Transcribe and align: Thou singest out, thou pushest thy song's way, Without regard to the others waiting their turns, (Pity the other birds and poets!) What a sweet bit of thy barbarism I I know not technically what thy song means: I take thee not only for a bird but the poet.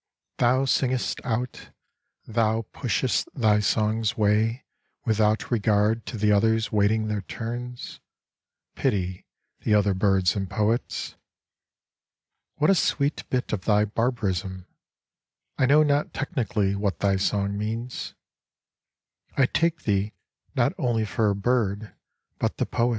Thou 0.37 0.65
singest 0.65 1.21
out, 1.23 1.69
thou 2.25 2.63
pushest 2.73 3.29
thy 3.35 3.59
song's 3.59 4.17
way, 4.17 4.65
Without 5.05 5.51
regard 5.51 6.07
to 6.07 6.17
the 6.17 6.31
others 6.31 6.71
waiting 6.71 7.07
their 7.07 7.21
turns, 7.21 7.99
(Pity 8.73 9.27
the 9.59 9.75
other 9.75 9.93
birds 9.93 10.35
and 10.35 10.49
poets!) 10.49 11.17
What 12.57 12.71
a 12.71 12.73
sweet 12.73 13.29
bit 13.29 13.53
of 13.53 13.65
thy 13.65 13.85
barbarism 13.85 14.65
I 15.59 15.65
I 15.65 15.65
know 15.67 15.83
not 15.83 16.15
technically 16.15 16.73
what 16.73 16.97
thy 17.01 17.17
song 17.17 17.55
means: 17.55 18.15
I 19.37 19.45
take 19.45 19.83
thee 19.83 20.13
not 20.55 20.73
only 20.79 21.05
for 21.05 21.29
a 21.29 21.35
bird 21.35 21.93
but 22.39 22.57
the 22.57 22.65
poet. 22.65 22.89